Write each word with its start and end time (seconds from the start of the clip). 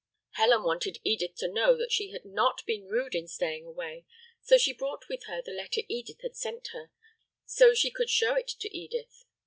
]Helen 0.39 0.63
wanted 0.63 0.97
Edith 1.03 1.35
to 1.35 1.47
know 1.47 1.77
that 1.77 1.91
she 1.91 2.09
had 2.09 2.25
not 2.25 2.65
been 2.65 2.85
rude 2.87 3.13
in 3.13 3.27
staying 3.27 3.65
away, 3.67 4.03
so 4.41 4.57
she 4.57 4.73
brought 4.73 5.07
with 5.07 5.25
her 5.25 5.43
the 5.45 5.51
letter 5.53 5.81
Edith 5.87 6.21
had 6.21 6.35
sent 6.35 6.63
to 6.63 6.71
her, 6.71 6.91
so 7.45 7.75
she 7.75 7.91
could 7.91 8.09
show 8.09 8.33
it 8.33 8.47
to 8.47 8.75
Edith. 8.75 9.25